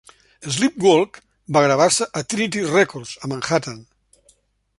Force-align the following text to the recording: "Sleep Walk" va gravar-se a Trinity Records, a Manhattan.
"Sleep 0.53 0.79
Walk" 0.85 1.19
va 1.57 1.63
gravar-se 1.65 2.09
a 2.21 2.25
Trinity 2.33 2.65
Records, 2.79 3.15
a 3.27 3.31
Manhattan. 3.35 3.79